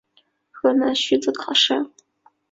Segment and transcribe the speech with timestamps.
[0.49, 1.91] 河南戊子乡试。